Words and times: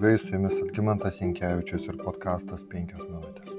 draugai, 0.00 0.18
su 0.18 0.34
jumis 0.34 0.60
Algymantas 0.62 1.20
Inkevičius 1.20 1.88
ir 1.88 1.96
podkastas 2.00 2.62
5 2.72 2.94
minutės. 2.96 3.50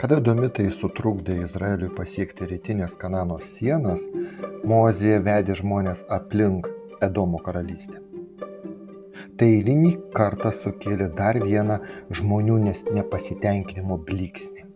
Kada 0.00 0.18
domitai 0.18 0.66
sutrukdė 0.74 1.36
Izraeliui 1.44 1.92
pasiekti 1.94 2.48
rytinės 2.50 2.96
Kanano 2.98 3.38
sienas, 3.38 4.02
Mozija 4.64 5.20
vedė 5.22 5.54
žmonės 5.60 6.02
aplink 6.08 6.66
Edomo 7.00 7.38
karalystę. 7.38 8.00
Tai 9.38 9.46
eilinį 9.46 9.92
kartą 10.16 10.50
sukėlė 10.50 11.10
dar 11.14 11.38
vieną 11.38 11.78
žmonių 12.10 12.58
nepasitenkinimo 12.98 13.98
blyksnį. 14.08 14.66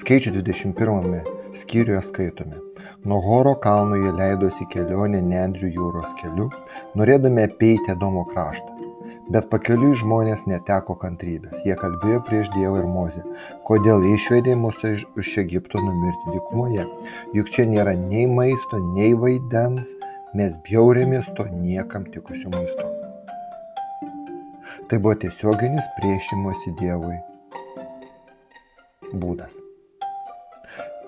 Skaičių 0.00 0.32
21 0.38 1.20
skyriuje 1.52 2.00
skaitome. 2.08 2.62
Nuo 3.04 3.20
Horo 3.20 3.54
kalno 3.60 4.00
jie 4.00 4.14
leidosi 4.16 4.64
kelionę 4.72 5.20
Nendrių 5.20 5.74
jūros 5.76 6.16
keliu, 6.22 6.48
norėdami 6.96 7.44
apeiti 7.50 7.92
Edomo 7.92 8.24
kraštą. 8.32 8.83
Bet 9.32 9.46
pakeliui 9.48 9.94
žmonės 9.96 10.42
neteko 10.44 10.98
kantrybės. 11.00 11.62
Jie 11.64 11.76
kalbėjo 11.80 12.20
prieš 12.26 12.50
Dievą 12.52 12.82
ir 12.82 12.88
Mozę. 12.90 13.22
Kodėl 13.64 14.04
išvedė 14.10 14.56
mus 14.60 14.82
iš 14.84 15.30
Egipto 15.40 15.80
numirti 15.80 16.34
dykumoje? 16.34 16.84
Juk 17.36 17.52
čia 17.54 17.64
nėra 17.70 17.96
nei 17.96 18.26
maisto, 18.28 18.80
nei 18.92 19.14
vaidens, 19.16 19.94
mes 20.36 20.52
bjaurėmės 20.68 21.32
to 21.38 21.48
niekam 21.56 22.04
tikusiu 22.12 22.52
maistu. 22.52 22.90
Tai 24.90 24.98
buvo 25.00 25.14
tiesioginis 25.24 25.88
priešimosi 25.96 26.74
Dievui 26.82 27.16
būdas. 29.14 29.54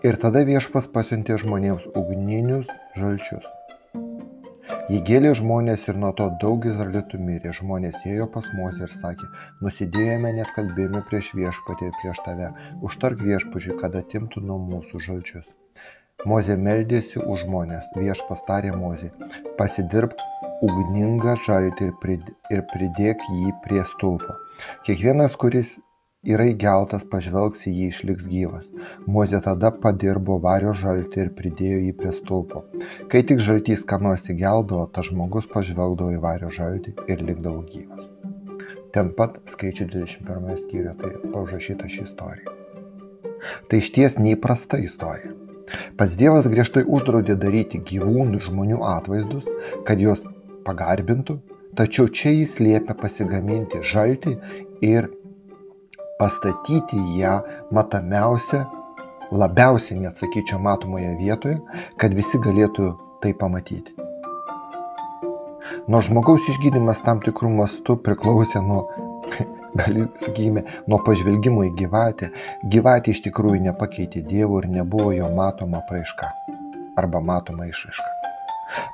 Ir 0.06 0.16
tada 0.22 0.44
viešpas 0.46 0.88
pasiuntė 0.94 1.36
žmonėms 1.42 1.88
ugninius 1.98 2.70
žalčius. 2.96 3.44
Jį 4.86 5.00
gėlė 5.02 5.32
žmonės 5.34 5.88
ir 5.90 5.96
nuo 5.98 6.12
to 6.14 6.28
daug 6.38 6.62
izraelitų 6.70 7.18
mirė. 7.18 7.50
Žmonės 7.58 8.04
ėjo 8.06 8.28
pas 8.30 8.46
Mozę 8.54 8.84
ir 8.86 8.92
sakė, 8.94 9.26
nusidėjome, 9.66 10.30
nes 10.36 10.52
kalbėjome 10.54 11.00
prieš 11.08 11.32
viešpatį 11.34 11.88
ir 11.88 11.96
prieš 12.02 12.20
tave. 12.22 12.52
Užtark 12.86 13.24
viešpažiui, 13.26 13.74
kad 13.80 13.96
atimtų 13.98 14.44
nuo 14.46 14.60
mūsų 14.62 15.02
žalčius. 15.08 15.48
Mozė 16.30 16.54
meldėsi 16.68 17.18
už 17.18 17.42
žmonės, 17.48 17.88
viešpas 17.98 18.44
tarė 18.46 18.76
Mozė, 18.78 19.10
pasidirbk 19.58 20.22
ugningą 20.62 21.34
žaltį 21.48 21.90
ir 22.54 22.62
pridėk 22.70 23.26
jį 23.26 23.56
prie 23.66 23.82
stulpo. 23.90 24.38
Kiekvienas, 24.86 25.34
kuris 25.34 25.80
yra 26.26 26.48
įgeltas 26.50 27.04
pažvelgs 27.10 27.66
į 27.70 27.72
jį 27.76 27.86
išliks 27.92 28.26
gyvas. 28.30 28.66
Mozė 29.06 29.40
tada 29.44 29.70
padirbo 29.70 30.40
vario 30.42 30.74
žaltį 30.74 31.22
ir 31.22 31.32
pridėjo 31.38 31.78
jį 31.84 31.94
prie 32.00 32.12
stulpo. 32.16 32.64
Kai 33.12 33.22
tik 33.28 33.42
žaltys 33.46 33.86
ką 33.88 34.00
nors 34.02 34.26
įgeldavo, 34.32 34.88
tas 34.92 35.08
žmogus 35.10 35.48
pažvelgdavo 35.52 36.16
į 36.16 36.20
vario 36.26 36.50
žaltį 36.58 36.96
ir 37.06 37.24
likdavo 37.30 37.62
gyvas. 37.70 38.10
Ten 38.96 39.10
pat 39.16 39.38
skaičių 39.52 39.88
21 39.92 40.62
skyriuje 40.64 40.94
tai 41.00 41.10
paužrašyta 41.32 41.90
ši 41.92 42.06
istorija. 42.06 42.54
Tai 43.68 43.82
iš 43.82 43.90
ties 43.94 44.16
neįprasta 44.18 44.80
istorija. 44.82 45.34
Pats 45.98 46.14
Dievas 46.18 46.46
griežtai 46.50 46.84
uždraudė 46.86 47.34
daryti 47.38 47.80
gyvūnų 47.82 48.38
ir 48.38 48.46
žmonių 48.46 48.80
atvaizdus, 48.86 49.46
kad 49.86 50.00
juos 50.02 50.22
pagarbintų, 50.66 51.38
tačiau 51.78 52.08
čia 52.08 52.32
jis 52.32 52.56
liepia 52.62 52.94
pasigaminti 52.98 53.82
žaltį 53.84 54.36
ir 54.86 55.10
pastatyti 56.18 57.18
ją 57.18 57.40
matomiausia, 57.72 58.64
labiausiai 59.32 60.00
net 60.00 60.18
sakyčiau 60.18 60.58
matomoje 60.62 61.12
vietoje, 61.20 61.58
kad 62.00 62.14
visi 62.14 62.40
galėtų 62.40 62.92
tai 63.22 63.34
pamatyti. 63.36 63.94
Nuo 65.90 66.00
žmogaus 66.02 66.46
išgydymas 66.52 67.02
tam 67.06 67.20
tikrų 67.24 67.50
mastų 67.60 67.98
priklausė 68.06 68.62
nuo, 68.64 68.84
gali, 69.80 70.06
sakykime, 70.22 70.64
nuo 70.90 71.00
pažvelgimo 71.06 71.66
į 71.68 71.72
gyvatę. 71.78 72.30
Gyvatė 72.72 73.14
iš 73.14 73.24
tikrųjų 73.26 73.64
nepakeitė 73.68 74.22
Dievo 74.26 74.62
ir 74.62 74.70
nebuvo 74.72 75.12
jo 75.14 75.30
matoma 75.34 75.82
praaiška 75.90 76.32
arba 76.96 77.20
matoma 77.20 77.66
išraiška. 77.68 78.12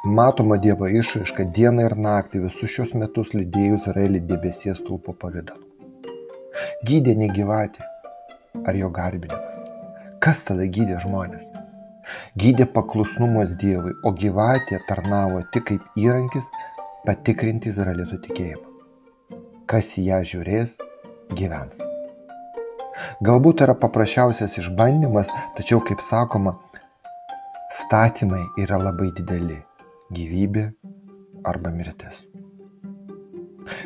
Matoma 0.04 0.59
Dievo 0.60 0.89
išraiška 0.91 1.47
dieną 1.54 1.87
ir 1.91 1.99
naktį 2.09 2.47
visus 2.49 2.72
šios 2.72 2.97
metus 2.99 3.37
lydėjo 3.37 3.78
Izraelį 3.78 4.25
debesies 4.33 4.83
stulpo 4.83 5.15
pavydalu 5.15 5.72
gydė 6.82 7.15
ne 7.15 7.28
gyvatė 7.31 7.84
ar 8.66 8.75
jo 8.75 8.88
garbinimas. 8.91 9.70
Kas 10.22 10.43
tada 10.47 10.66
gydė 10.66 10.98
žmonės? 11.03 11.44
Gydė 12.38 12.66
paklusnumas 12.75 13.54
Dievui, 13.59 13.94
o 14.03 14.10
gyvatė 14.10 14.81
tarnavo 14.88 15.44
tik 15.54 15.69
kaip 15.71 16.03
įrankis 16.03 16.48
patikrinti 17.06 17.71
Izraelito 17.71 18.19
tikėjimą. 18.26 18.66
Kas 19.71 19.94
į 19.98 20.09
ją 20.10 20.21
žiūrės, 20.32 20.76
gyvens. 21.38 21.78
Galbūt 23.25 23.62
yra 23.65 23.78
paprasčiausias 23.78 24.59
išbandymas, 24.60 25.31
tačiau, 25.56 25.81
kaip 25.87 26.03
sakoma, 26.04 26.59
statymai 27.72 28.42
yra 28.60 28.82
labai 28.82 29.12
dideli- 29.16 29.62
gyvybė 30.19 30.72
arba 31.47 31.71
mirtis. 31.71 32.26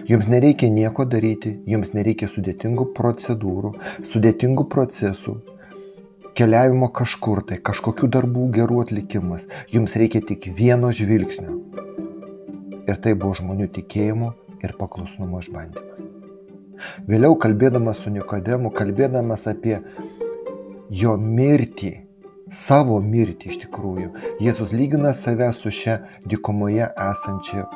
Jums 0.08 0.30
nereikia 0.32 0.70
nieko 0.72 1.04
daryti, 1.08 1.56
jums 1.68 1.92
nereikia 1.96 2.28
sudėtingų 2.32 2.90
procedūrų, 2.96 3.74
sudėtingų 4.12 4.66
procesų, 4.72 5.36
keliavimo 6.36 6.88
kažkur 6.92 7.42
tai, 7.48 7.60
kažkokių 7.64 8.10
darbų 8.12 8.48
gerų 8.56 8.82
atlikimas. 8.84 9.46
Jums 9.72 9.96
reikia 9.96 10.22
tik 10.24 10.50
vieno 10.56 10.92
žvilgsnio. 10.92 11.60
Ir 12.86 13.00
tai 13.02 13.16
buvo 13.18 13.34
žmonių 13.38 13.70
tikėjimo 13.78 14.34
ir 14.62 14.76
paklusnumo 14.78 15.40
išbandymas. 15.42 16.04
Vėliau 17.08 17.38
kalbėdamas 17.40 18.02
su 18.04 18.12
Nikodemu, 18.12 18.70
kalbėdamas 18.76 19.46
apie 19.48 19.78
jo 20.92 21.16
mirtį, 21.16 21.94
savo 22.52 23.00
mirtį 23.02 23.52
iš 23.54 23.60
tikrųjų, 23.64 24.12
Jėzus 24.44 24.76
lygina 24.76 25.16
save 25.16 25.50
su 25.56 25.72
šia 25.72 25.98
dykumoje 26.28 26.92
esančia 27.08 27.66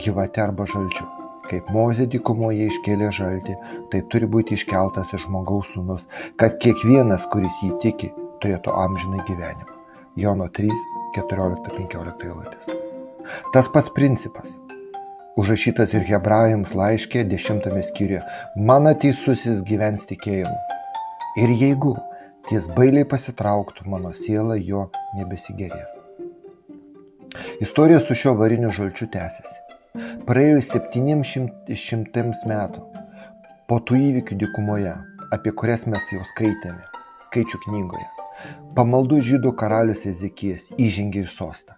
gyvate 0.00 0.42
arba 0.48 0.66
žalčiu. 0.70 1.17
Kaip 1.48 1.68
Mozė 1.72 2.04
dykumoje 2.12 2.66
iškėlė 2.68 3.08
žaltį, 3.16 3.54
tai 3.92 4.02
turi 4.12 4.28
būti 4.28 4.58
iškeltas 4.58 5.14
ir 5.16 5.22
žmogaus 5.24 5.70
sūnus, 5.72 6.04
kad 6.40 6.58
kiekvienas, 6.60 7.24
kuris 7.32 7.62
jį 7.64 7.70
tiki, 7.84 8.10
turėtų 8.42 8.74
amžinai 8.76 9.24
gyvenimą. 9.28 9.76
Jono 10.20 10.48
3, 10.52 10.68
14-15 11.16 12.26
eilutės. 12.26 12.72
Tas 13.54 13.68
pats 13.72 13.88
principas. 13.96 14.50
Užrašytas 15.38 15.94
ir 15.94 16.04
hebrajams 16.08 16.74
laiškė 16.74 17.22
10 17.30 17.68
skyriuje. 17.92 18.24
Mano 18.70 18.92
teisusis 18.98 19.62
gyvens 19.64 20.04
tikėjimu. 20.10 20.56
Ir 21.38 21.54
jeigu 21.60 21.94
jis 22.50 22.66
bailiai 22.74 23.06
pasitrauktų, 23.08 23.86
mano 23.92 24.12
siela 24.16 24.58
jo 24.58 24.88
nebesigerės. 25.14 25.94
Istorija 27.62 28.02
su 28.02 28.18
šiuo 28.18 28.34
variniu 28.40 28.74
žalčiu 28.74 29.06
tęsiasi. 29.12 29.67
Praėjus 30.28 30.70
septyniems 30.74 31.30
šimtams 31.82 32.44
metų 32.50 32.84
po 33.70 33.80
tų 33.84 33.98
įvykių 34.10 34.38
dykumoje, 34.42 34.94
apie 35.34 35.54
kurias 35.62 35.86
mes 35.90 36.12
jau 36.14 36.22
skaitėme, 36.32 36.84
skaičių 37.28 37.62
knygoje, 37.66 38.06
pamaldų 38.78 39.22
žydų 39.32 39.54
karalius 39.60 40.06
Ezekijas 40.10 40.70
įžengė 40.76 41.26
į 41.26 41.32
sostą. 41.34 41.77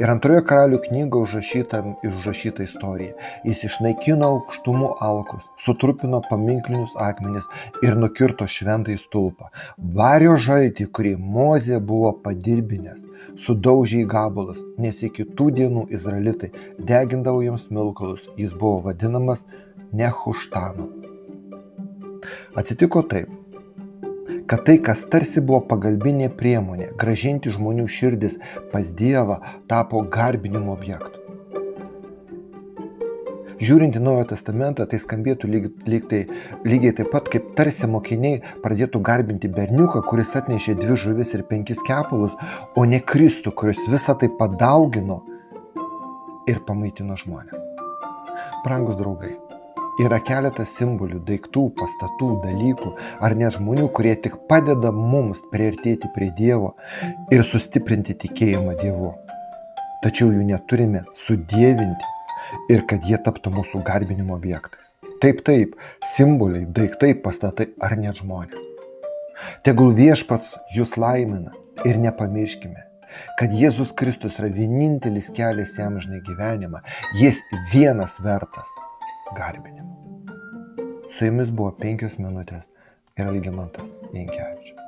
Ir 0.00 0.10
antroje 0.12 0.42
karalių 0.48 0.80
knygoje 0.86 1.28
užrašyta, 1.28 1.82
užrašyta 2.08 2.66
istorija. 2.66 3.14
Jis 3.46 3.64
išnaikino 3.68 4.28
aukštumų 4.36 4.92
alkus, 5.04 5.44
sutrupino 5.64 6.22
paminklinius 6.28 6.94
akmenis 7.00 7.48
ir 7.84 7.98
nukirto 7.98 8.48
šventąjį 8.48 9.00
stulpą. 9.02 9.50
Vario 9.98 10.38
žaltį, 10.46 10.88
kurį 10.94 11.16
Mozė 11.18 11.80
buvo 11.80 12.12
padirbinės, 12.24 13.04
sudaužė 13.46 14.02
į 14.04 14.08
gabalus, 14.14 14.62
nes 14.78 15.02
iki 15.02 15.26
tų 15.38 15.50
dienų 15.58 15.86
izraelitai 15.98 16.52
degindavo 16.78 17.44
jiems 17.44 17.68
milkalus. 17.70 18.26
Jis 18.40 18.56
buvo 18.56 18.80
vadinamas 18.88 19.46
Nehuštanu. 19.92 20.88
Atsitiko 22.56 23.02
taip 23.08 23.41
kad 24.46 24.64
tai, 24.66 24.78
kas 24.84 25.04
tarsi 25.12 25.40
buvo 25.40 25.62
pagalbinė 25.70 26.30
priemonė 26.38 26.92
gražinti 26.98 27.52
žmonių 27.54 27.88
širdis 27.88 28.38
pas 28.72 28.92
Dievą, 28.96 29.40
tapo 29.70 30.02
garbinimo 30.02 30.72
objektu. 30.74 31.22
Žiūrint 33.62 33.94
į 33.94 34.00
Naujojo 34.02 34.26
Testamentą, 34.32 34.88
tai 34.90 34.98
skambėtų 34.98 35.48
lyg, 35.50 35.66
lyg 35.86 36.08
tai, 36.10 36.24
lygiai 36.66 36.96
taip 36.98 37.12
pat, 37.12 37.28
kaip 37.30 37.52
tarsi 37.58 37.86
mokiniai 37.86 38.40
pradėtų 38.64 38.98
garbinti 39.06 39.50
berniuką, 39.52 40.02
kuris 40.08 40.34
atnešė 40.40 40.74
dvi 40.80 40.96
žuvis 40.98 41.30
ir 41.36 41.44
penkis 41.46 41.78
kepalus, 41.86 42.34
o 42.74 42.86
ne 42.88 42.98
Kristų, 42.98 43.54
kuris 43.54 43.84
visą 43.92 44.16
tai 44.18 44.32
padaugino 44.40 45.20
ir 46.50 46.58
pamaitino 46.66 47.14
žmonės. 47.22 47.62
Brangus 48.64 48.98
draugai, 48.98 49.36
yra 50.02 50.18
keletas 50.24 50.76
simbolių, 50.78 51.22
daiktų, 51.28 51.66
pastatų, 51.78 52.30
dalykų 52.46 52.94
ar 53.22 53.36
net 53.38 53.56
žmonių, 53.58 53.88
kurie 53.96 54.14
tik 54.20 54.38
padeda 54.50 54.92
mums 54.94 55.42
priartėti 55.52 56.10
prie 56.14 56.32
Dievo 56.38 56.74
ir 57.34 57.44
sustiprinti 57.46 58.18
tikėjimą 58.26 58.78
Dievu. 58.82 59.14
Tačiau 60.02 60.32
jų 60.34 60.42
neturime 60.48 61.04
sudėvinti, 61.14 62.12
ir 62.72 62.84
kad 62.88 63.06
jie 63.08 63.18
taptų 63.22 63.52
mūsų 63.56 63.82
garbinimo 63.86 64.36
objektais. 64.36 64.92
Taip, 65.22 65.42
taip, 65.46 65.74
simboliai, 66.14 66.66
daiktai, 66.66 67.12
pastatai 67.24 67.70
ar 67.82 67.96
net 67.98 68.18
žmonės. 68.22 68.70
Tegul 69.66 69.94
viešpats 69.98 70.52
jūs 70.76 70.96
laimina 71.00 71.54
ir 71.88 71.98
nepamirškime, 72.02 72.86
kad 73.38 73.54
Jėzus 73.58 73.94
Kristus 73.98 74.38
yra 74.40 74.50
vienintelis 74.52 75.30
kelias 75.34 75.74
į 75.78 75.86
amžinai 75.86 76.22
gyvenimą, 76.26 76.82
jis 77.18 77.40
vienas 77.72 78.18
vertas 78.22 78.70
garbinimo. 79.36 79.90
Su 81.10 81.26
jumis 81.28 81.50
buvo 81.50 81.72
penkios 81.82 82.18
minutės 82.20 82.68
ir 83.16 83.28
Algimantas 83.28 83.90
Jankievičius. 84.12 84.81